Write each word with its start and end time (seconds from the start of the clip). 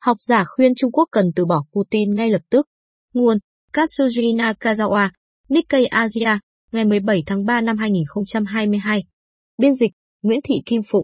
Học 0.00 0.16
giả 0.20 0.44
khuyên 0.44 0.74
Trung 0.74 0.92
Quốc 0.92 1.08
cần 1.10 1.24
từ 1.36 1.46
bỏ 1.46 1.62
Putin 1.72 2.10
ngay 2.10 2.30
lập 2.30 2.42
tức. 2.50 2.66
Nguồn 3.14 3.38
Katsuji 3.72 4.36
Nakazawa, 4.36 5.08
Nikkei 5.48 5.84
Asia, 5.84 6.38
ngày 6.72 6.84
17 6.84 7.22
tháng 7.26 7.44
3 7.44 7.60
năm 7.60 7.78
2022. 7.78 9.04
Biên 9.58 9.74
dịch 9.74 9.90
Nguyễn 10.22 10.40
Thị 10.44 10.54
Kim 10.66 10.82
Phụng. 10.90 11.02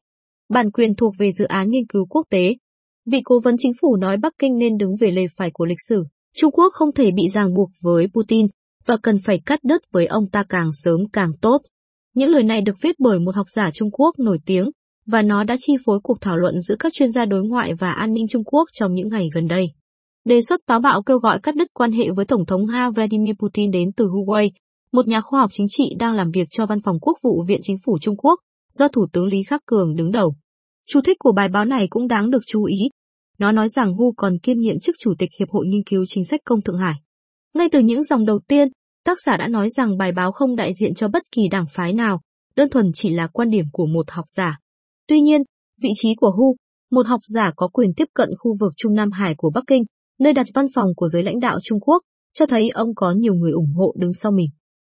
Bản 0.48 0.70
quyền 0.70 0.94
thuộc 0.94 1.14
về 1.18 1.30
dự 1.32 1.44
án 1.44 1.70
nghiên 1.70 1.86
cứu 1.86 2.06
quốc 2.06 2.26
tế. 2.30 2.54
Vị 3.06 3.18
cố 3.24 3.40
vấn 3.44 3.56
chính 3.58 3.72
phủ 3.80 3.96
nói 3.96 4.16
Bắc 4.16 4.32
Kinh 4.38 4.58
nên 4.58 4.76
đứng 4.76 4.96
về 5.00 5.10
lề 5.10 5.26
phải 5.36 5.50
của 5.54 5.64
lịch 5.64 5.80
sử. 5.88 6.04
Trung 6.36 6.50
Quốc 6.52 6.72
không 6.72 6.92
thể 6.92 7.10
bị 7.10 7.22
ràng 7.34 7.54
buộc 7.54 7.70
với 7.82 8.06
Putin 8.14 8.46
và 8.86 8.96
cần 9.02 9.16
phải 9.24 9.40
cắt 9.46 9.60
đứt 9.64 9.82
với 9.92 10.06
ông 10.06 10.30
ta 10.30 10.44
càng 10.48 10.70
sớm 10.72 11.00
càng 11.12 11.30
tốt. 11.40 11.58
Những 12.14 12.30
lời 12.30 12.42
này 12.42 12.60
được 12.60 12.76
viết 12.82 12.96
bởi 12.98 13.18
một 13.18 13.34
học 13.34 13.46
giả 13.56 13.70
Trung 13.74 13.90
Quốc 13.90 14.18
nổi 14.18 14.38
tiếng, 14.46 14.70
và 15.06 15.22
nó 15.22 15.44
đã 15.44 15.56
chi 15.60 15.72
phối 15.84 16.00
cuộc 16.02 16.20
thảo 16.20 16.36
luận 16.36 16.60
giữa 16.60 16.76
các 16.78 16.92
chuyên 16.92 17.10
gia 17.10 17.24
đối 17.24 17.42
ngoại 17.42 17.74
và 17.74 17.92
an 17.92 18.12
ninh 18.12 18.28
Trung 18.28 18.44
Quốc 18.44 18.68
trong 18.72 18.94
những 18.94 19.08
ngày 19.08 19.28
gần 19.34 19.48
đây. 19.48 19.66
Đề 20.24 20.40
xuất 20.48 20.60
táo 20.66 20.80
bạo 20.80 21.02
kêu 21.02 21.18
gọi 21.18 21.40
cắt 21.40 21.56
đứt 21.56 21.68
quan 21.74 21.92
hệ 21.92 22.10
với 22.16 22.24
Tổng 22.24 22.46
thống 22.46 22.66
Nga 22.66 22.90
Vladimir 22.90 23.34
Putin 23.38 23.70
đến 23.70 23.92
từ 23.92 24.06
Huawei, 24.06 24.50
một 24.92 25.08
nhà 25.08 25.20
khoa 25.20 25.40
học 25.40 25.50
chính 25.52 25.66
trị 25.70 25.94
đang 25.98 26.14
làm 26.14 26.30
việc 26.30 26.48
cho 26.50 26.66
Văn 26.66 26.78
phòng 26.84 27.00
Quốc 27.00 27.18
vụ 27.22 27.44
Viện 27.48 27.60
Chính 27.62 27.76
phủ 27.86 27.98
Trung 27.98 28.16
Quốc, 28.16 28.40
do 28.72 28.88
Thủ 28.88 29.06
tướng 29.12 29.26
Lý 29.26 29.42
Khắc 29.42 29.66
Cường 29.66 29.96
đứng 29.96 30.10
đầu. 30.10 30.34
Chú 30.86 31.00
thích 31.00 31.16
của 31.18 31.32
bài 31.32 31.48
báo 31.48 31.64
này 31.64 31.86
cũng 31.90 32.08
đáng 32.08 32.30
được 32.30 32.42
chú 32.46 32.64
ý. 32.64 32.78
Nó 33.38 33.52
nói 33.52 33.68
rằng 33.68 33.94
Hu 33.94 34.12
còn 34.16 34.38
kiêm 34.38 34.58
nhiệm 34.58 34.80
chức 34.80 34.96
Chủ 34.98 35.14
tịch 35.18 35.30
Hiệp 35.38 35.48
hội 35.50 35.66
Nghiên 35.66 35.84
cứu 35.84 36.04
Chính 36.08 36.24
sách 36.24 36.40
Công 36.44 36.62
Thượng 36.62 36.78
Hải. 36.78 36.94
Ngay 37.54 37.68
từ 37.72 37.78
những 37.78 38.02
dòng 38.02 38.26
đầu 38.26 38.40
tiên, 38.48 38.68
tác 39.04 39.18
giả 39.26 39.36
đã 39.36 39.48
nói 39.48 39.68
rằng 39.68 39.98
bài 39.98 40.12
báo 40.12 40.32
không 40.32 40.56
đại 40.56 40.72
diện 40.80 40.94
cho 40.94 41.08
bất 41.08 41.22
kỳ 41.32 41.48
đảng 41.48 41.66
phái 41.70 41.92
nào, 41.92 42.20
đơn 42.56 42.70
thuần 42.70 42.90
chỉ 42.94 43.10
là 43.10 43.26
quan 43.26 43.50
điểm 43.50 43.64
của 43.72 43.86
một 43.86 44.10
học 44.10 44.24
giả. 44.28 44.58
Tuy 45.08 45.20
nhiên, 45.20 45.42
vị 45.82 45.90
trí 45.94 46.14
của 46.14 46.30
Hu, 46.30 46.56
một 46.90 47.06
học 47.06 47.20
giả 47.22 47.52
có 47.56 47.68
quyền 47.68 47.94
tiếp 47.96 48.08
cận 48.14 48.30
khu 48.38 48.54
vực 48.60 48.72
Trung 48.76 48.94
Nam 48.94 49.10
Hải 49.12 49.34
của 49.34 49.50
Bắc 49.54 49.64
Kinh, 49.66 49.84
nơi 50.20 50.32
đặt 50.32 50.46
văn 50.54 50.66
phòng 50.74 50.88
của 50.96 51.08
giới 51.08 51.22
lãnh 51.22 51.40
đạo 51.40 51.58
Trung 51.62 51.80
Quốc, 51.80 52.02
cho 52.32 52.46
thấy 52.46 52.68
ông 52.68 52.94
có 52.94 53.12
nhiều 53.12 53.34
người 53.34 53.52
ủng 53.52 53.72
hộ 53.76 53.94
đứng 53.98 54.12
sau 54.12 54.32
mình. 54.32 54.48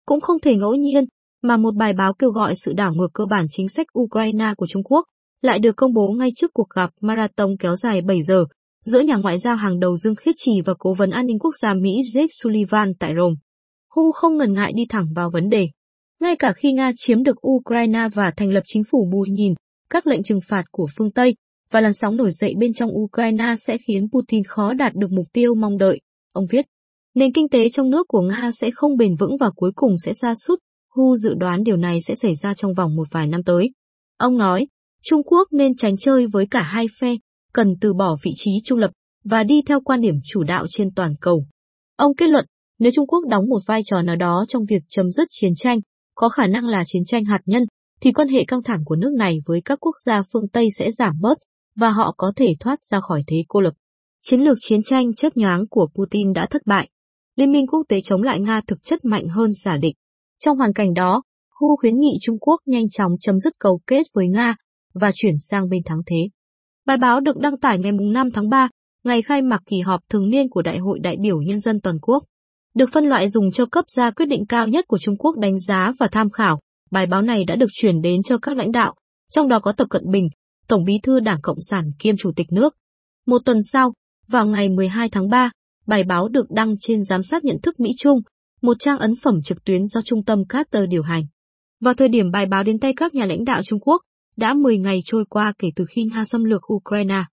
Cũng 0.07 0.21
không 0.21 0.41
thể 0.41 0.57
ngẫu 0.57 0.75
nhiên, 0.75 1.05
mà 1.43 1.57
một 1.57 1.75
bài 1.75 1.93
báo 1.93 2.13
kêu 2.15 2.31
gọi 2.31 2.55
sự 2.57 2.73
đảo 2.73 2.95
ngược 2.95 3.09
cơ 3.15 3.25
bản 3.31 3.47
chính 3.51 3.69
sách 3.69 3.87
Ukraine 3.99 4.55
của 4.57 4.67
Trung 4.67 4.83
Quốc 4.83 5.05
lại 5.43 5.59
được 5.59 5.77
công 5.77 5.93
bố 5.93 6.09
ngay 6.09 6.31
trước 6.37 6.51
cuộc 6.55 6.71
gặp 6.71 6.91
marathon 7.01 7.57
kéo 7.61 7.75
dài 7.75 8.03
7 8.03 8.23
giờ 8.23 8.45
giữa 8.85 9.01
nhà 9.01 9.17
ngoại 9.17 9.39
giao 9.39 9.57
hàng 9.57 9.81
đầu 9.81 9.97
Dương 9.97 10.15
Khiết 10.15 10.35
Trì 10.39 10.61
và 10.65 10.75
cố 10.79 10.95
vấn 10.95 11.11
an 11.11 11.27
ninh 11.27 11.39
quốc 11.39 11.55
gia 11.63 11.75
Mỹ 11.75 12.01
Jake 12.15 12.27
Sullivan 12.43 12.93
tại 12.99 13.13
Rome. 13.21 13.35
Hu 13.95 14.13
không 14.13 14.37
ngần 14.37 14.53
ngại 14.53 14.73
đi 14.77 14.83
thẳng 14.89 15.07
vào 15.15 15.31
vấn 15.31 15.49
đề. 15.49 15.69
Ngay 16.21 16.37
cả 16.37 16.53
khi 16.53 16.73
Nga 16.73 16.91
chiếm 16.97 17.23
được 17.23 17.37
Ukraine 17.49 18.09
và 18.15 18.31
thành 18.31 18.51
lập 18.51 18.63
chính 18.67 18.83
phủ 18.91 19.09
bù 19.13 19.25
nhìn, 19.29 19.55
các 19.91 20.07
lệnh 20.07 20.23
trừng 20.23 20.41
phạt 20.49 20.65
của 20.71 20.87
phương 20.97 21.13
Tây 21.13 21.37
và 21.71 21.81
làn 21.81 21.93
sóng 21.93 22.17
nổi 22.17 22.31
dậy 22.33 22.55
bên 22.59 22.73
trong 22.73 22.91
Ukraine 22.99 23.55
sẽ 23.59 23.79
khiến 23.87 24.09
Putin 24.13 24.45
khó 24.45 24.73
đạt 24.73 24.95
được 24.95 25.11
mục 25.11 25.27
tiêu 25.33 25.55
mong 25.55 25.79
đợi, 25.79 26.01
ông 26.33 26.47
viết. 26.51 26.67
Nền 27.15 27.33
kinh 27.33 27.49
tế 27.49 27.69
trong 27.69 27.91
nước 27.91 28.09
của 28.09 28.21
Nga 28.21 28.51
sẽ 28.53 28.71
không 28.75 28.97
bền 28.97 29.17
vững 29.17 29.37
và 29.41 29.51
cuối 29.57 29.73
cùng 29.75 29.95
sẽ 30.05 30.13
sa 30.15 30.35
sút, 30.47 30.59
Hu 30.95 31.17
dự 31.17 31.35
đoán 31.35 31.65
điều 31.65 31.77
này 31.77 31.99
sẽ 32.01 32.15
xảy 32.15 32.35
ra 32.35 32.55
trong 32.55 32.75
vòng 32.75 32.97
một 32.97 33.09
vài 33.11 33.27
năm 33.27 33.43
tới. 33.43 33.71
Ông 34.19 34.39
nói, 34.39 34.67
Trung 35.03 35.23
Quốc 35.23 35.49
nên 35.53 35.77
tránh 35.77 35.97
chơi 35.97 36.27
với 36.33 36.47
cả 36.51 36.63
hai 36.63 36.87
phe, 37.01 37.15
cần 37.53 37.75
từ 37.81 37.95
bỏ 37.95 38.17
vị 38.23 38.31
trí 38.35 38.51
trung 38.65 38.79
lập 38.79 38.91
và 39.25 39.45
đi 39.45 39.63
theo 39.67 39.81
quan 39.81 40.01
điểm 40.01 40.15
chủ 40.25 40.43
đạo 40.43 40.67
trên 40.71 40.95
toàn 40.95 41.15
cầu. 41.21 41.47
Ông 41.97 42.15
kết 42.15 42.29
luận, 42.29 42.47
nếu 42.79 42.93
Trung 42.95 43.07
Quốc 43.07 43.21
đóng 43.31 43.49
một 43.49 43.59
vai 43.67 43.83
trò 43.85 44.03
nào 44.03 44.17
đó 44.17 44.45
trong 44.49 44.65
việc 44.65 44.83
chấm 44.89 45.11
dứt 45.11 45.29
chiến 45.31 45.53
tranh, 45.57 45.79
có 46.15 46.29
khả 46.29 46.47
năng 46.47 46.67
là 46.67 46.83
chiến 46.87 47.05
tranh 47.05 47.25
hạt 47.25 47.41
nhân, 47.47 47.63
thì 48.01 48.13
quan 48.13 48.29
hệ 48.29 48.45
căng 48.45 48.63
thẳng 48.63 48.85
của 48.85 48.97
nước 48.97 49.13
này 49.19 49.39
với 49.47 49.61
các 49.65 49.79
quốc 49.81 49.95
gia 50.07 50.23
phương 50.33 50.49
Tây 50.49 50.69
sẽ 50.79 50.91
giảm 50.91 51.15
bớt 51.21 51.39
và 51.77 51.91
họ 51.91 52.15
có 52.17 52.33
thể 52.37 52.55
thoát 52.61 52.85
ra 52.85 53.01
khỏi 53.01 53.23
thế 53.27 53.45
cô 53.49 53.61
lập. 53.61 53.75
Chiến 54.23 54.41
lược 54.41 54.59
chiến 54.61 54.83
tranh 54.83 55.15
chớp 55.15 55.37
nhoáng 55.37 55.67
của 55.71 55.89
Putin 55.95 56.33
đã 56.33 56.47
thất 56.47 56.63
bại. 56.67 56.89
Liên 57.37 57.53
minh 57.53 57.67
quốc 57.67 57.83
tế 57.89 58.01
chống 58.01 58.23
lại 58.23 58.41
Nga 58.41 58.61
thực 58.67 58.85
chất 58.85 59.05
mạnh 59.05 59.29
hơn 59.29 59.53
giả 59.53 59.77
định. 59.77 59.95
Trong 60.45 60.59
hoàn 60.59 60.73
cảnh 60.73 60.95
đó, 60.95 61.23
Hu 61.61 61.77
khuyến 61.77 61.97
nghị 61.97 62.19
Trung 62.21 62.39
Quốc 62.39 62.61
nhanh 62.67 62.89
chóng 62.89 63.13
chấm 63.21 63.39
dứt 63.39 63.53
cầu 63.59 63.81
kết 63.87 64.03
với 64.15 64.29
Nga 64.29 64.57
và 64.95 65.11
chuyển 65.15 65.35
sang 65.39 65.69
bên 65.69 65.83
thắng 65.85 66.01
thế. 66.07 66.29
Bài 66.87 66.97
báo 66.97 67.21
được 67.21 67.37
đăng 67.39 67.59
tải 67.59 67.79
ngày 67.79 67.93
5 67.93 68.31
tháng 68.31 68.49
3, 68.49 68.69
ngày 69.05 69.23
khai 69.23 69.43
mạc 69.43 69.63
kỳ 69.67 69.81
họp 69.81 70.01
thường 70.09 70.31
niên 70.31 70.49
của 70.49 70.63
Đại 70.63 70.79
hội 70.79 70.99
đại 70.99 71.17
biểu 71.21 71.43
Nhân 71.43 71.61
dân 71.61 71.81
toàn 71.81 71.99
quốc. 72.03 72.25
Được 72.75 72.91
phân 72.93 73.05
loại 73.05 73.29
dùng 73.29 73.53
cho 73.53 73.67
cấp 73.67 73.85
ra 73.89 74.11
quyết 74.11 74.27
định 74.27 74.47
cao 74.47 74.69
nhất 74.69 74.85
của 74.89 74.99
Trung 74.99 75.17
Quốc 75.17 75.37
đánh 75.37 75.59
giá 75.59 75.93
và 75.99 76.07
tham 76.13 76.31
khảo, 76.31 76.61
bài 76.91 77.07
báo 77.07 77.23
này 77.23 77.45
đã 77.45 77.57
được 77.57 77.71
chuyển 77.73 78.03
đến 78.03 78.23
cho 78.23 78.39
các 78.39 78.57
lãnh 78.57 78.73
đạo, 78.73 78.95
trong 79.31 79.49
đó 79.49 79.59
có 79.59 79.73
Tập 79.73 79.87
Cận 79.91 80.11
Bình, 80.11 80.29
Tổng 80.69 80.85
bí 80.85 80.93
thư 81.03 81.21
Đảng 81.21 81.41
Cộng 81.43 81.59
sản 81.71 81.91
kiêm 81.99 82.17
Chủ 82.17 82.33
tịch 82.37 82.47
nước. 82.53 82.77
Một 83.27 83.43
tuần 83.45 83.59
sau, 83.73 83.93
vào 84.29 84.47
ngày 84.47 84.69
12 84.69 85.09
tháng 85.09 85.29
3, 85.29 85.51
bài 85.87 86.05
báo 86.05 86.29
được 86.29 86.51
đăng 86.51 86.75
trên 86.81 87.05
Giám 87.05 87.23
sát 87.23 87.45
nhận 87.45 87.57
thức 87.63 87.81
Mỹ 87.81 87.91
Trung, 87.99 88.21
một 88.63 88.77
trang 88.79 88.99
ấn 88.99 89.15
phẩm 89.25 89.43
trực 89.45 89.65
tuyến 89.65 89.87
do 89.87 90.01
Trung 90.05 90.25
tâm 90.25 90.45
Carter 90.49 90.89
điều 90.89 91.03
hành. 91.03 91.23
Vào 91.81 91.95
thời 91.95 92.09
điểm 92.09 92.31
bài 92.31 92.47
báo 92.47 92.63
đến 92.63 92.79
tay 92.79 92.93
các 92.97 93.15
nhà 93.15 93.27
lãnh 93.27 93.45
đạo 93.45 93.63
Trung 93.63 93.81
Quốc, 93.81 94.03
đã 94.37 94.55
10 94.55 94.79
ngày 94.79 95.01
trôi 95.05 95.25
qua 95.31 95.53
kể 95.59 95.69
từ 95.77 95.85
khi 95.89 96.05
Nga 96.05 96.25
xâm 96.25 96.45
lược 96.45 96.73
Ukraine. 96.73 97.25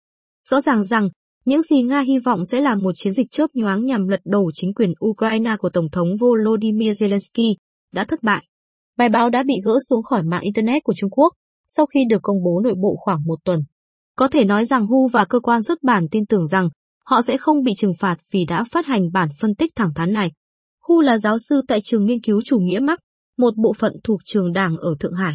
Rõ 0.50 0.62
ràng 0.62 0.84
rằng, 0.84 1.10
những 1.46 1.62
gì 1.62 1.82
Nga 1.82 2.02
hy 2.02 2.20
vọng 2.20 2.46
sẽ 2.46 2.62
là 2.62 2.76
một 2.76 2.92
chiến 2.96 3.14
dịch 3.14 3.28
chớp 3.32 3.48
nhoáng 3.54 3.86
nhằm 3.86 4.08
lật 4.08 4.22
đổ 4.26 4.52
chính 4.54 4.74
quyền 4.74 4.94
Ukraine 5.06 5.56
của 5.60 5.70
Tổng 5.70 5.90
thống 5.90 6.08
Volodymyr 6.20 7.04
Zelensky, 7.04 7.56
đã 7.94 8.04
thất 8.04 8.24
bại. 8.24 8.46
Bài 8.98 9.10
báo 9.10 9.30
đã 9.30 9.44
bị 9.44 9.54
gỡ 9.66 9.78
xuống 9.90 10.04
khỏi 10.04 10.24
mạng 10.24 10.42
Internet 10.42 10.84
của 10.84 10.94
Trung 10.98 11.10
Quốc, 11.10 11.34
sau 11.68 11.86
khi 11.86 12.06
được 12.10 12.20
công 12.22 12.44
bố 12.44 12.62
nội 12.64 12.74
bộ 12.78 12.96
khoảng 13.00 13.26
một 13.26 13.40
tuần. 13.46 13.60
Có 14.18 14.28
thể 14.28 14.46
nói 14.46 14.66
rằng 14.66 14.88
Hu 14.88 15.08
và 15.08 15.26
cơ 15.26 15.40
quan 15.40 15.64
xuất 15.64 15.84
bản 15.84 16.08
tin 16.12 16.26
tưởng 16.26 16.48
rằng 16.48 16.70
họ 17.06 17.22
sẽ 17.22 17.38
không 17.38 17.64
bị 17.64 17.72
trừng 17.78 17.94
phạt 18.00 18.18
vì 18.34 18.46
đã 18.46 18.64
phát 18.72 18.86
hành 18.86 19.12
bản 19.14 19.30
phân 19.42 19.56
tích 19.56 19.72
thẳng 19.76 19.94
thắn 19.96 20.14
này. 20.14 20.32
Hu 20.88 21.02
là 21.02 21.18
giáo 21.18 21.38
sư 21.50 21.62
tại 21.68 21.80
trường 21.84 22.06
nghiên 22.06 22.22
cứu 22.22 22.42
chủ 22.46 22.60
nghĩa 22.60 22.80
Marx, 22.80 23.00
một 23.38 23.54
bộ 23.58 23.74
phận 23.74 23.94
thuộc 24.04 24.20
trường 24.26 24.54
đảng 24.54 24.78
ở 24.78 24.96
Thượng 25.00 25.14
Hải. 25.14 25.34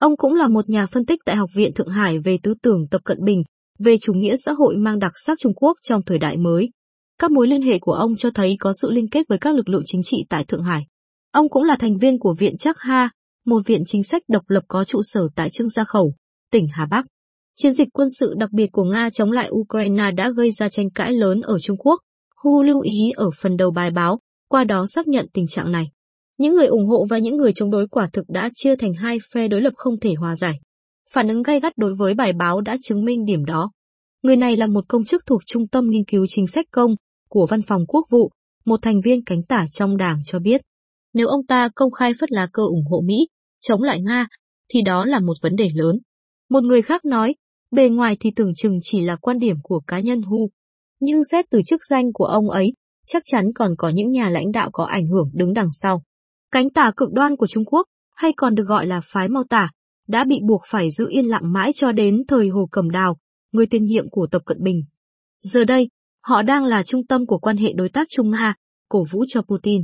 Ông 0.00 0.16
cũng 0.16 0.34
là 0.34 0.48
một 0.48 0.68
nhà 0.68 0.86
phân 0.86 1.06
tích 1.06 1.20
tại 1.24 1.36
Học 1.36 1.50
viện 1.54 1.74
Thượng 1.74 1.88
Hải 1.88 2.18
về 2.18 2.38
tư 2.42 2.54
tưởng 2.62 2.88
Tập 2.90 3.00
Cận 3.04 3.24
Bình, 3.24 3.42
về 3.78 3.96
chủ 4.00 4.12
nghĩa 4.12 4.36
xã 4.36 4.52
hội 4.52 4.76
mang 4.76 4.98
đặc 4.98 5.12
sắc 5.26 5.38
Trung 5.40 5.54
Quốc 5.54 5.76
trong 5.82 6.02
thời 6.02 6.18
đại 6.18 6.36
mới. 6.36 6.70
Các 7.20 7.30
mối 7.30 7.46
liên 7.46 7.62
hệ 7.62 7.78
của 7.78 7.92
ông 7.92 8.16
cho 8.16 8.30
thấy 8.30 8.56
có 8.60 8.72
sự 8.82 8.90
liên 8.90 9.08
kết 9.08 9.22
với 9.28 9.38
các 9.38 9.54
lực 9.54 9.68
lượng 9.68 9.82
chính 9.86 10.00
trị 10.04 10.24
tại 10.28 10.44
Thượng 10.44 10.62
Hải. 10.62 10.82
Ông 11.32 11.48
cũng 11.48 11.62
là 11.62 11.76
thành 11.76 11.98
viên 11.98 12.18
của 12.18 12.34
Viện 12.38 12.56
Chắc 12.58 12.78
Ha, 12.78 13.10
một 13.46 13.62
viện 13.66 13.82
chính 13.86 14.02
sách 14.02 14.22
độc 14.28 14.50
lập 14.50 14.64
có 14.68 14.84
trụ 14.84 15.00
sở 15.02 15.28
tại 15.34 15.50
Trương 15.50 15.68
Gia 15.68 15.84
Khẩu, 15.84 16.14
tỉnh 16.52 16.66
Hà 16.72 16.86
Bắc. 16.86 17.06
Chiến 17.56 17.72
dịch 17.72 17.88
quân 17.92 18.08
sự 18.20 18.34
đặc 18.38 18.52
biệt 18.52 18.68
của 18.72 18.84
Nga 18.84 19.10
chống 19.10 19.30
lại 19.30 19.50
Ukraine 19.50 20.10
đã 20.10 20.30
gây 20.30 20.50
ra 20.50 20.68
tranh 20.68 20.90
cãi 20.90 21.12
lớn 21.12 21.40
ở 21.40 21.58
Trung 21.58 21.76
Quốc. 21.76 22.00
Hu 22.42 22.62
lưu 22.62 22.80
ý 22.80 23.10
ở 23.16 23.30
phần 23.40 23.56
đầu 23.56 23.70
bài 23.70 23.90
báo, 23.90 24.18
qua 24.48 24.64
đó 24.64 24.86
xác 24.88 25.08
nhận 25.08 25.26
tình 25.32 25.46
trạng 25.46 25.72
này. 25.72 25.84
Những 26.38 26.54
người 26.54 26.66
ủng 26.66 26.86
hộ 26.86 27.06
và 27.10 27.18
những 27.18 27.36
người 27.36 27.52
chống 27.52 27.70
đối 27.70 27.88
quả 27.88 28.08
thực 28.12 28.28
đã 28.28 28.50
chia 28.54 28.76
thành 28.76 28.94
hai 28.94 29.18
phe 29.32 29.48
đối 29.48 29.60
lập 29.60 29.72
không 29.76 30.00
thể 30.00 30.14
hòa 30.14 30.36
giải. 30.36 30.60
Phản 31.10 31.28
ứng 31.28 31.42
gay 31.42 31.60
gắt 31.60 31.72
đối 31.76 31.94
với 31.94 32.14
bài 32.14 32.32
báo 32.32 32.60
đã 32.60 32.76
chứng 32.82 33.04
minh 33.04 33.24
điểm 33.24 33.44
đó. 33.44 33.70
Người 34.22 34.36
này 34.36 34.56
là 34.56 34.66
một 34.66 34.84
công 34.88 35.04
chức 35.04 35.26
thuộc 35.26 35.42
Trung 35.46 35.68
tâm 35.68 35.88
Nghiên 35.88 36.04
cứu 36.04 36.26
Chính 36.28 36.46
sách 36.46 36.66
Công 36.70 36.94
của 37.28 37.46
Văn 37.46 37.62
phòng 37.62 37.86
Quốc 37.86 38.06
vụ, 38.10 38.30
một 38.64 38.82
thành 38.82 39.00
viên 39.00 39.24
cánh 39.24 39.42
tả 39.42 39.66
trong 39.72 39.96
đảng 39.96 40.18
cho 40.24 40.38
biết. 40.38 40.60
Nếu 41.14 41.26
ông 41.28 41.46
ta 41.46 41.68
công 41.74 41.90
khai 41.90 42.12
phất 42.20 42.32
lá 42.32 42.48
cơ 42.52 42.62
ủng 42.62 42.84
hộ 42.90 43.00
Mỹ, 43.04 43.28
chống 43.60 43.82
lại 43.82 44.00
Nga, 44.00 44.26
thì 44.68 44.82
đó 44.82 45.04
là 45.04 45.20
một 45.20 45.34
vấn 45.42 45.56
đề 45.56 45.70
lớn. 45.74 45.98
Một 46.50 46.64
người 46.64 46.82
khác 46.82 47.04
nói, 47.04 47.34
bề 47.70 47.88
ngoài 47.88 48.16
thì 48.20 48.30
tưởng 48.36 48.54
chừng 48.56 48.78
chỉ 48.82 49.00
là 49.00 49.16
quan 49.16 49.38
điểm 49.38 49.56
của 49.62 49.80
cá 49.86 50.00
nhân 50.00 50.22
Hu. 50.22 50.50
Nhưng 51.00 51.24
xét 51.24 51.44
từ 51.50 51.62
chức 51.66 51.80
danh 51.90 52.12
của 52.12 52.24
ông 52.24 52.50
ấy, 52.50 52.72
chắc 53.06 53.22
chắn 53.26 53.44
còn 53.54 53.74
có 53.78 53.88
những 53.88 54.10
nhà 54.10 54.30
lãnh 54.30 54.52
đạo 54.52 54.70
có 54.72 54.84
ảnh 54.84 55.06
hưởng 55.06 55.30
đứng 55.34 55.52
đằng 55.52 55.68
sau. 55.72 56.02
Cánh 56.50 56.70
tả 56.70 56.92
cực 56.96 57.12
đoan 57.12 57.36
của 57.36 57.46
Trung 57.46 57.64
Quốc, 57.64 57.86
hay 58.16 58.32
còn 58.36 58.54
được 58.54 58.64
gọi 58.66 58.86
là 58.86 59.00
phái 59.12 59.28
Mao 59.28 59.44
tả, 59.50 59.70
đã 60.08 60.24
bị 60.24 60.40
buộc 60.48 60.62
phải 60.70 60.90
giữ 60.90 61.06
yên 61.10 61.26
lặng 61.26 61.52
mãi 61.52 61.72
cho 61.74 61.92
đến 61.92 62.22
thời 62.28 62.48
Hồ 62.48 62.68
Cầm 62.70 62.90
Đào, 62.90 63.16
người 63.52 63.66
tiền 63.66 63.84
nhiệm 63.84 64.10
của 64.10 64.26
Tập 64.30 64.42
Cận 64.46 64.62
Bình. 64.62 64.82
Giờ 65.42 65.64
đây, 65.64 65.88
họ 66.24 66.42
đang 66.42 66.64
là 66.64 66.82
trung 66.82 67.06
tâm 67.06 67.26
của 67.26 67.38
quan 67.38 67.56
hệ 67.56 67.72
đối 67.72 67.88
tác 67.88 68.06
Trung 68.10 68.30
Nga, 68.30 68.54
cổ 68.88 69.04
vũ 69.10 69.24
cho 69.28 69.42
Putin. 69.42 69.82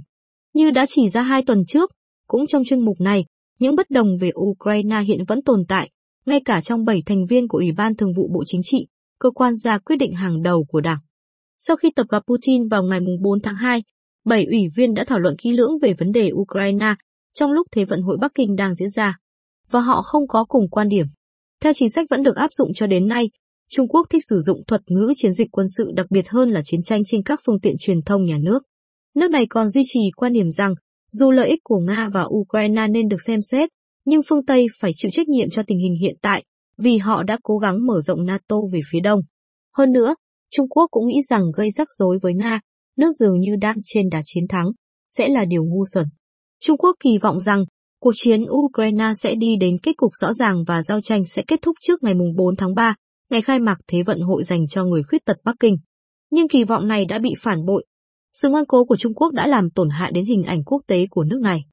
Như 0.54 0.70
đã 0.70 0.86
chỉ 0.88 1.08
ra 1.08 1.22
hai 1.22 1.42
tuần 1.42 1.64
trước, 1.66 1.90
cũng 2.26 2.46
trong 2.46 2.64
chuyên 2.64 2.84
mục 2.84 3.00
này, 3.00 3.24
những 3.58 3.76
bất 3.76 3.90
đồng 3.90 4.08
về 4.20 4.30
Ukraine 4.40 5.02
hiện 5.02 5.24
vẫn 5.28 5.42
tồn 5.42 5.64
tại, 5.68 5.90
ngay 6.26 6.40
cả 6.44 6.60
trong 6.60 6.84
bảy 6.84 7.02
thành 7.06 7.26
viên 7.26 7.48
của 7.48 7.58
Ủy 7.58 7.72
ban 7.72 7.96
Thường 7.96 8.12
vụ 8.16 8.28
Bộ 8.34 8.42
Chính 8.46 8.60
trị, 8.64 8.86
cơ 9.18 9.30
quan 9.30 9.54
ra 9.54 9.78
quyết 9.78 9.96
định 9.96 10.12
hàng 10.12 10.42
đầu 10.42 10.64
của 10.64 10.80
Đảng. 10.80 10.98
Sau 11.58 11.76
khi 11.76 11.90
tập 11.96 12.06
gặp 12.10 12.22
Putin 12.26 12.68
vào 12.68 12.82
ngày 12.82 13.00
4 13.20 13.40
tháng 13.42 13.56
2, 13.56 13.82
bảy 14.24 14.44
ủy 14.44 14.60
viên 14.76 14.94
đã 14.94 15.04
thảo 15.04 15.18
luận 15.18 15.36
kỹ 15.42 15.52
lưỡng 15.52 15.78
về 15.82 15.94
vấn 15.98 16.12
đề 16.12 16.30
Ukraine 16.32 16.94
trong 17.34 17.52
lúc 17.52 17.66
Thế 17.72 17.84
vận 17.84 18.02
hội 18.02 18.16
Bắc 18.20 18.32
Kinh 18.34 18.56
đang 18.56 18.74
diễn 18.74 18.90
ra, 18.90 19.18
và 19.70 19.80
họ 19.80 20.02
không 20.02 20.28
có 20.28 20.44
cùng 20.44 20.68
quan 20.70 20.88
điểm. 20.88 21.06
Theo 21.60 21.72
chính 21.72 21.90
sách 21.90 22.06
vẫn 22.10 22.22
được 22.22 22.36
áp 22.36 22.52
dụng 22.52 22.74
cho 22.74 22.86
đến 22.86 23.08
nay, 23.08 23.30
Trung 23.70 23.88
Quốc 23.88 24.06
thích 24.10 24.22
sử 24.28 24.38
dụng 24.38 24.64
thuật 24.66 24.80
ngữ 24.86 25.12
chiến 25.16 25.32
dịch 25.32 25.48
quân 25.52 25.66
sự 25.76 25.90
đặc 25.94 26.06
biệt 26.10 26.28
hơn 26.28 26.50
là 26.50 26.62
chiến 26.64 26.82
tranh 26.82 27.02
trên 27.06 27.22
các 27.22 27.40
phương 27.46 27.60
tiện 27.60 27.76
truyền 27.80 28.02
thông 28.02 28.24
nhà 28.24 28.38
nước. 28.42 28.62
Nước 29.14 29.30
này 29.30 29.46
còn 29.46 29.68
duy 29.68 29.82
trì 29.86 30.00
quan 30.16 30.32
điểm 30.32 30.50
rằng, 30.50 30.74
dù 31.12 31.30
lợi 31.30 31.48
ích 31.48 31.60
của 31.64 31.78
Nga 31.78 32.08
và 32.12 32.24
Ukraine 32.28 32.86
nên 32.88 33.08
được 33.08 33.22
xem 33.26 33.42
xét, 33.42 33.68
nhưng 34.04 34.20
phương 34.28 34.44
Tây 34.46 34.66
phải 34.80 34.90
chịu 34.94 35.10
trách 35.10 35.28
nhiệm 35.28 35.50
cho 35.50 35.62
tình 35.66 35.78
hình 35.78 35.94
hiện 36.00 36.16
tại, 36.22 36.44
vì 36.78 36.98
họ 36.98 37.22
đã 37.22 37.38
cố 37.42 37.58
gắng 37.58 37.86
mở 37.86 38.00
rộng 38.00 38.26
NATO 38.26 38.56
về 38.72 38.80
phía 38.90 39.00
đông. 39.00 39.20
Hơn 39.76 39.92
nữa, 39.92 40.14
Trung 40.50 40.68
Quốc 40.68 40.86
cũng 40.90 41.06
nghĩ 41.06 41.22
rằng 41.22 41.42
gây 41.56 41.70
rắc 41.70 41.88
rối 41.90 42.18
với 42.22 42.34
Nga, 42.34 42.60
nước 42.96 43.10
dường 43.20 43.40
như 43.40 43.56
đang 43.60 43.76
trên 43.84 44.08
đà 44.10 44.22
chiến 44.24 44.44
thắng, 44.48 44.66
sẽ 45.08 45.28
là 45.28 45.44
điều 45.44 45.64
ngu 45.64 45.84
xuẩn. 45.94 46.06
Trung 46.60 46.78
Quốc 46.78 46.96
kỳ 47.00 47.18
vọng 47.18 47.40
rằng 47.40 47.64
cuộc 48.00 48.12
chiến 48.14 48.44
Ukraine 48.50 49.12
sẽ 49.16 49.34
đi 49.34 49.56
đến 49.56 49.76
kết 49.82 49.96
cục 49.96 50.10
rõ 50.20 50.32
ràng 50.32 50.64
và 50.66 50.82
giao 50.82 51.00
tranh 51.00 51.24
sẽ 51.24 51.42
kết 51.46 51.62
thúc 51.62 51.76
trước 51.80 52.02
ngày 52.02 52.14
4 52.36 52.56
tháng 52.56 52.74
3, 52.74 52.94
ngày 53.30 53.42
khai 53.42 53.58
mạc 53.58 53.76
Thế 53.86 54.02
vận 54.02 54.20
hội 54.20 54.44
dành 54.44 54.68
cho 54.68 54.84
người 54.84 55.02
khuyết 55.02 55.24
tật 55.24 55.36
Bắc 55.44 55.56
Kinh. 55.60 55.76
Nhưng 56.30 56.48
kỳ 56.48 56.64
vọng 56.64 56.88
này 56.88 57.04
đã 57.04 57.18
bị 57.18 57.30
phản 57.42 57.64
bội. 57.64 57.84
Sự 58.42 58.48
ngoan 58.48 58.64
cố 58.68 58.84
của 58.84 58.96
Trung 58.96 59.14
Quốc 59.14 59.32
đã 59.32 59.46
làm 59.46 59.70
tổn 59.70 59.90
hại 59.90 60.12
đến 60.12 60.24
hình 60.24 60.42
ảnh 60.42 60.64
quốc 60.64 60.82
tế 60.86 61.06
của 61.10 61.24
nước 61.24 61.40
này. 61.42 61.64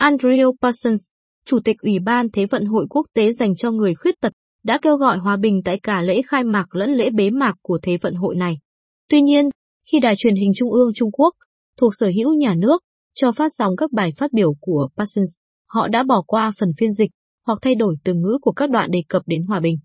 Andrew 0.00 0.52
Parsons, 0.62 1.00
Chủ 1.46 1.58
tịch 1.64 1.76
Ủy 1.82 1.98
ban 1.98 2.30
Thế 2.30 2.46
vận 2.46 2.64
hội 2.64 2.86
quốc 2.90 3.06
tế 3.14 3.32
dành 3.32 3.56
cho 3.56 3.70
người 3.70 3.94
khuyết 3.94 4.14
tật, 4.20 4.32
đã 4.64 4.78
kêu 4.82 4.96
gọi 4.96 5.18
hòa 5.18 5.36
bình 5.36 5.62
tại 5.64 5.80
cả 5.82 6.02
lễ 6.02 6.22
khai 6.26 6.44
mạc 6.44 6.74
lẫn 6.74 6.90
lễ 6.90 7.10
bế 7.10 7.30
mạc 7.30 7.54
của 7.62 7.78
Thế 7.82 7.96
vận 8.02 8.14
hội 8.14 8.36
này. 8.36 8.58
Tuy 9.10 9.22
nhiên, 9.22 9.48
khi 9.92 9.98
đài 10.00 10.14
truyền 10.18 10.34
hình 10.34 10.52
Trung 10.56 10.70
ương 10.70 10.90
Trung 10.94 11.10
Quốc, 11.10 11.34
thuộc 11.80 11.92
sở 11.96 12.06
hữu 12.16 12.34
nhà 12.34 12.54
nước, 12.54 12.82
cho 13.14 13.32
phát 13.32 13.48
sóng 13.48 13.76
các 13.76 13.92
bài 13.92 14.10
phát 14.16 14.32
biểu 14.32 14.54
của 14.60 14.88
Parsons, 14.96 15.30
họ 15.68 15.88
đã 15.88 16.02
bỏ 16.02 16.22
qua 16.26 16.52
phần 16.60 16.68
phiên 16.78 16.92
dịch 16.92 17.10
hoặc 17.46 17.58
thay 17.62 17.74
đổi 17.74 17.96
từ 18.04 18.14
ngữ 18.14 18.38
của 18.42 18.52
các 18.52 18.70
đoạn 18.70 18.90
đề 18.90 19.02
cập 19.08 19.22
đến 19.26 19.42
hòa 19.42 19.60
bình. 19.60 19.76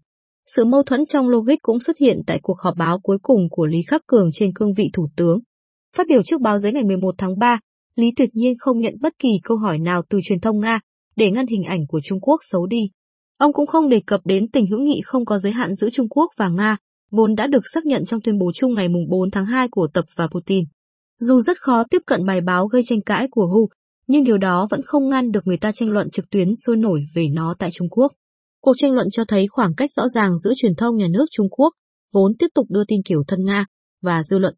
Sự 0.55 0.65
mâu 0.65 0.83
thuẫn 0.83 1.05
trong 1.05 1.29
logic 1.29 1.55
cũng 1.61 1.79
xuất 1.79 1.97
hiện 1.97 2.21
tại 2.27 2.39
cuộc 2.43 2.59
họp 2.59 2.77
báo 2.77 2.99
cuối 2.99 3.17
cùng 3.21 3.41
của 3.49 3.65
Lý 3.65 3.81
Khắc 3.87 4.01
Cường 4.07 4.29
trên 4.33 4.53
cương 4.53 4.73
vị 4.73 4.89
thủ 4.93 5.07
tướng. 5.15 5.39
Phát 5.95 6.07
biểu 6.09 6.23
trước 6.23 6.41
báo 6.41 6.57
giới 6.57 6.73
ngày 6.73 6.83
11 6.83 7.15
tháng 7.17 7.39
3, 7.39 7.59
Lý 7.95 8.07
tuyệt 8.15 8.29
nhiên 8.33 8.53
không 8.59 8.79
nhận 8.79 8.93
bất 9.01 9.13
kỳ 9.19 9.29
câu 9.43 9.57
hỏi 9.57 9.79
nào 9.79 10.01
từ 10.09 10.19
truyền 10.23 10.39
thông 10.39 10.59
Nga 10.59 10.79
để 11.15 11.31
ngăn 11.31 11.47
hình 11.47 11.63
ảnh 11.63 11.88
của 11.88 11.99
Trung 12.03 12.19
Quốc 12.21 12.39
xấu 12.51 12.65
đi. 12.65 12.81
Ông 13.38 13.53
cũng 13.53 13.67
không 13.67 13.89
đề 13.89 14.01
cập 14.05 14.21
đến 14.25 14.51
tình 14.51 14.67
hữu 14.67 14.79
nghị 14.79 15.01
không 15.05 15.25
có 15.25 15.38
giới 15.38 15.51
hạn 15.51 15.75
giữa 15.75 15.89
Trung 15.89 16.09
Quốc 16.09 16.31
và 16.38 16.49
Nga, 16.49 16.77
vốn 17.11 17.35
đã 17.35 17.47
được 17.47 17.61
xác 17.73 17.85
nhận 17.85 18.05
trong 18.05 18.21
tuyên 18.21 18.38
bố 18.38 18.51
chung 18.55 18.73
ngày 18.73 18.88
4 19.09 19.31
tháng 19.31 19.45
2 19.45 19.67
của 19.71 19.88
Tập 19.93 20.05
và 20.15 20.27
Putin. 20.27 20.65
Dù 21.19 21.41
rất 21.41 21.57
khó 21.61 21.83
tiếp 21.83 22.01
cận 22.05 22.25
bài 22.25 22.41
báo 22.41 22.67
gây 22.67 22.81
tranh 22.85 23.01
cãi 23.01 23.27
của 23.31 23.47
Hu, 23.47 23.69
nhưng 24.07 24.23
điều 24.23 24.38
đó 24.38 24.67
vẫn 24.69 24.81
không 24.85 25.09
ngăn 25.09 25.31
được 25.31 25.47
người 25.47 25.57
ta 25.57 25.71
tranh 25.71 25.89
luận 25.89 26.09
trực 26.09 26.29
tuyến 26.29 26.47
sôi 26.65 26.77
nổi 26.77 27.05
về 27.15 27.27
nó 27.33 27.55
tại 27.59 27.69
Trung 27.73 27.89
Quốc. 27.89 28.11
Cuộc 28.61 28.73
tranh 28.77 28.91
luận 28.91 29.07
cho 29.11 29.23
thấy 29.25 29.47
khoảng 29.47 29.75
cách 29.75 29.91
rõ 29.91 30.07
ràng 30.07 30.38
giữa 30.38 30.53
truyền 30.55 30.75
thông 30.75 30.97
nhà 30.97 31.07
nước 31.11 31.25
Trung 31.31 31.47
Quốc, 31.49 31.73
vốn 32.13 32.31
tiếp 32.39 32.47
tục 32.55 32.65
đưa 32.69 32.83
tin 32.88 33.01
kiểu 33.05 33.23
thân 33.27 33.45
Nga, 33.45 33.65
và 34.01 34.23
dư 34.23 34.39
luận. 34.39 34.55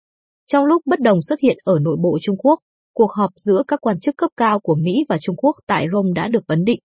Trong 0.52 0.66
lúc 0.66 0.82
bất 0.86 1.00
đồng 1.00 1.22
xuất 1.22 1.40
hiện 1.40 1.58
ở 1.64 1.80
nội 1.82 1.98
bộ 2.04 2.18
Trung 2.22 2.38
Quốc, 2.38 2.60
cuộc 2.94 3.12
họp 3.12 3.32
giữa 3.36 3.64
các 3.68 3.82
quan 3.82 4.00
chức 4.00 4.18
cấp 4.18 4.30
cao 4.38 4.60
của 4.60 4.76
Mỹ 4.76 4.94
và 5.10 5.18
Trung 5.22 5.36
Quốc 5.36 5.56
tại 5.68 5.86
Rome 5.94 6.10
đã 6.16 6.28
được 6.28 6.48
ấn 6.48 6.64
định. 6.64 6.80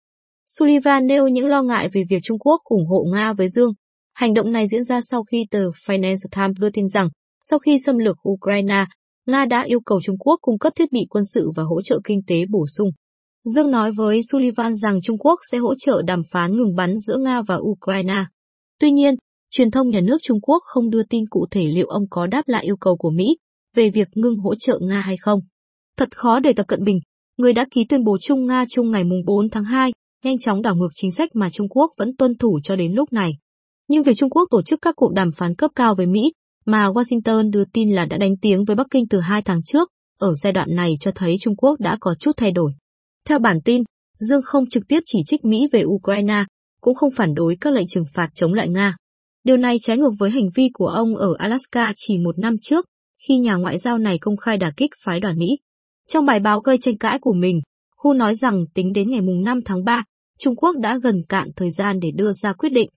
Sullivan 0.46 1.06
nêu 1.06 1.28
những 1.28 1.46
lo 1.46 1.62
ngại 1.62 1.88
về 1.92 2.04
việc 2.10 2.18
Trung 2.22 2.38
Quốc 2.38 2.60
ủng 2.64 2.86
hộ 2.86 3.04
Nga 3.12 3.32
với 3.32 3.48
Dương. 3.48 3.72
Hành 4.14 4.34
động 4.34 4.52
này 4.52 4.66
diễn 4.66 4.84
ra 4.84 5.00
sau 5.00 5.22
khi 5.24 5.46
tờ 5.50 5.70
Financial 5.86 6.28
Times 6.36 6.60
đưa 6.60 6.70
tin 6.70 6.88
rằng, 6.88 7.08
sau 7.50 7.58
khi 7.58 7.78
xâm 7.86 7.98
lược 7.98 8.16
Ukraine, 8.28 8.84
Nga 9.26 9.44
đã 9.44 9.62
yêu 9.62 9.80
cầu 9.86 10.00
Trung 10.02 10.18
Quốc 10.18 10.38
cung 10.42 10.58
cấp 10.58 10.72
thiết 10.76 10.92
bị 10.92 11.00
quân 11.10 11.24
sự 11.24 11.50
và 11.56 11.62
hỗ 11.62 11.82
trợ 11.82 12.00
kinh 12.04 12.20
tế 12.26 12.44
bổ 12.50 12.66
sung. 12.76 12.90
Dương 13.44 13.70
nói 13.70 13.92
với 13.92 14.20
Sullivan 14.22 14.74
rằng 14.74 15.00
Trung 15.02 15.18
Quốc 15.18 15.40
sẽ 15.52 15.58
hỗ 15.58 15.74
trợ 15.74 16.02
đàm 16.02 16.22
phán 16.30 16.56
ngừng 16.56 16.74
bắn 16.76 16.98
giữa 16.98 17.16
Nga 17.16 17.42
và 17.42 17.58
Ukraine. 17.60 18.24
Tuy 18.80 18.90
nhiên, 18.90 19.14
truyền 19.50 19.70
thông 19.70 19.90
nhà 19.90 20.00
nước 20.00 20.18
Trung 20.22 20.40
Quốc 20.40 20.62
không 20.64 20.90
đưa 20.90 21.02
tin 21.10 21.24
cụ 21.30 21.46
thể 21.50 21.64
liệu 21.64 21.86
ông 21.86 22.02
có 22.10 22.26
đáp 22.26 22.42
lại 22.46 22.64
yêu 22.64 22.76
cầu 22.80 22.96
của 22.96 23.10
Mỹ 23.10 23.36
về 23.74 23.90
việc 23.90 24.08
ngưng 24.14 24.36
hỗ 24.36 24.54
trợ 24.54 24.78
Nga 24.82 25.00
hay 25.00 25.16
không. 25.16 25.40
Thật 25.96 26.16
khó 26.16 26.40
để 26.40 26.52
Tập 26.52 26.66
Cận 26.68 26.84
Bình, 26.84 26.98
người 27.36 27.52
đã 27.52 27.66
ký 27.70 27.84
tuyên 27.88 28.04
bố 28.04 28.18
chung 28.20 28.46
Nga 28.46 28.64
chung 28.70 28.90
ngày 28.90 29.04
4 29.26 29.50
tháng 29.50 29.64
2, 29.64 29.92
nhanh 30.24 30.38
chóng 30.38 30.62
đảo 30.62 30.74
ngược 30.76 30.90
chính 30.94 31.10
sách 31.10 31.30
mà 31.34 31.50
Trung 31.50 31.68
Quốc 31.68 31.92
vẫn 31.98 32.16
tuân 32.16 32.38
thủ 32.38 32.60
cho 32.62 32.76
đến 32.76 32.92
lúc 32.92 33.12
này. 33.12 33.32
Nhưng 33.88 34.02
việc 34.02 34.16
Trung 34.16 34.30
Quốc 34.30 34.48
tổ 34.50 34.62
chức 34.62 34.78
các 34.82 34.96
cuộc 34.96 35.12
đàm 35.12 35.32
phán 35.32 35.54
cấp 35.54 35.70
cao 35.74 35.94
với 35.94 36.06
Mỹ 36.06 36.32
mà 36.66 36.88
Washington 36.88 37.50
đưa 37.50 37.64
tin 37.72 37.90
là 37.90 38.04
đã 38.04 38.18
đánh 38.18 38.36
tiếng 38.42 38.64
với 38.64 38.76
Bắc 38.76 38.86
Kinh 38.90 39.08
từ 39.08 39.20
hai 39.20 39.42
tháng 39.42 39.62
trước, 39.62 39.88
ở 40.18 40.32
giai 40.42 40.52
đoạn 40.52 40.74
này 40.74 40.94
cho 41.00 41.10
thấy 41.14 41.36
Trung 41.40 41.56
Quốc 41.56 41.80
đã 41.80 41.96
có 42.00 42.14
chút 42.20 42.32
thay 42.36 42.52
đổi. 42.52 42.72
Theo 43.28 43.38
bản 43.38 43.58
tin, 43.64 43.82
Dương 44.18 44.42
không 44.44 44.68
trực 44.68 44.82
tiếp 44.88 45.00
chỉ 45.06 45.18
trích 45.26 45.44
Mỹ 45.44 45.68
về 45.72 45.84
Ukraine, 45.84 46.44
cũng 46.80 46.94
không 46.94 47.10
phản 47.16 47.34
đối 47.34 47.56
các 47.60 47.72
lệnh 47.72 47.86
trừng 47.86 48.04
phạt 48.14 48.28
chống 48.34 48.52
lại 48.52 48.68
Nga. 48.68 48.96
Điều 49.44 49.56
này 49.56 49.76
trái 49.80 49.98
ngược 49.98 50.12
với 50.18 50.30
hành 50.30 50.48
vi 50.54 50.68
của 50.72 50.86
ông 50.86 51.16
ở 51.16 51.34
Alaska 51.38 51.92
chỉ 51.96 52.18
một 52.18 52.38
năm 52.38 52.56
trước, 52.62 52.84
khi 53.18 53.38
nhà 53.38 53.54
ngoại 53.54 53.78
giao 53.78 53.98
này 53.98 54.18
công 54.18 54.36
khai 54.36 54.58
đả 54.58 54.72
kích 54.76 54.90
phái 55.04 55.20
đoàn 55.20 55.38
Mỹ. 55.38 55.58
Trong 56.08 56.26
bài 56.26 56.40
báo 56.40 56.60
gây 56.60 56.78
tranh 56.78 56.98
cãi 56.98 57.18
của 57.18 57.32
mình, 57.32 57.60
Hu 57.96 58.12
nói 58.12 58.34
rằng 58.34 58.64
tính 58.74 58.92
đến 58.92 59.10
ngày 59.10 59.20
5 59.44 59.60
tháng 59.64 59.84
3, 59.84 60.04
Trung 60.38 60.56
Quốc 60.56 60.76
đã 60.76 60.98
gần 61.02 61.22
cạn 61.28 61.48
thời 61.56 61.70
gian 61.70 62.00
để 62.00 62.10
đưa 62.14 62.32
ra 62.32 62.52
quyết 62.52 62.68
định. 62.68 62.88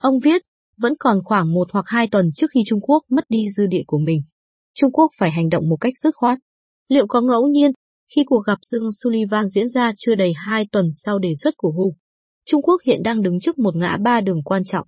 Ông 0.00 0.18
viết, 0.24 0.42
vẫn 0.78 0.94
còn 0.98 1.18
khoảng 1.24 1.52
một 1.52 1.68
hoặc 1.72 1.84
hai 1.88 2.08
tuần 2.08 2.30
trước 2.34 2.50
khi 2.54 2.60
Trung 2.66 2.80
Quốc 2.80 3.04
mất 3.10 3.24
đi 3.28 3.48
dư 3.56 3.66
địa 3.66 3.82
của 3.86 3.98
mình. 3.98 4.22
Trung 4.74 4.92
Quốc 4.92 5.10
phải 5.18 5.30
hành 5.30 5.48
động 5.48 5.68
một 5.68 5.76
cách 5.80 5.92
dứt 6.02 6.14
khoát. 6.14 6.38
Liệu 6.88 7.06
có 7.06 7.20
ngẫu 7.20 7.46
nhiên 7.46 7.70
khi 8.14 8.24
cuộc 8.26 8.42
gặp 8.46 8.58
Dương 8.62 8.92
Sullivan 8.92 9.48
diễn 9.48 9.68
ra 9.68 9.92
chưa 9.96 10.14
đầy 10.14 10.32
hai 10.36 10.66
tuần 10.72 10.86
sau 10.92 11.18
đề 11.18 11.32
xuất 11.42 11.54
của 11.56 11.70
Hu? 11.70 11.94
Trung 12.46 12.62
Quốc 12.62 12.82
hiện 12.86 13.02
đang 13.02 13.22
đứng 13.22 13.40
trước 13.40 13.58
một 13.58 13.76
ngã 13.76 13.96
ba 14.04 14.20
đường 14.20 14.42
quan 14.44 14.64
trọng. 14.64 14.86